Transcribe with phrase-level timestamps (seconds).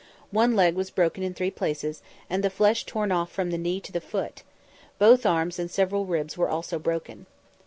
[0.31, 3.79] One leg was broken in three places, and the flesh torn off from the knee
[3.81, 4.41] to the foot;
[4.97, 7.27] both arms and several ribs were also broken.